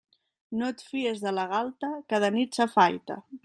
No 0.61 0.69
et 0.73 0.81
fies 0.93 1.21
de 1.27 1.33
la 1.39 1.45
galta 1.53 1.91
que 2.13 2.21
de 2.25 2.33
nit 2.39 2.61
s'afaita. 2.61 3.21